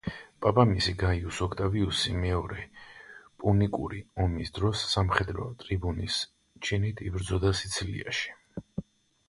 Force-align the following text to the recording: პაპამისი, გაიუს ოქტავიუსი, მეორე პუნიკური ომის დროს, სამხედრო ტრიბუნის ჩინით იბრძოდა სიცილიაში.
პაპამისი, 0.43 0.93
გაიუს 1.01 1.41
ოქტავიუსი, 1.45 2.13
მეორე 2.23 2.63
პუნიკური 3.43 4.01
ომის 4.25 4.53
დროს, 4.57 4.87
სამხედრო 4.97 5.47
ტრიბუნის 5.63 6.19
ჩინით 6.69 7.05
იბრძოდა 7.11 7.57
სიცილიაში. 7.61 8.37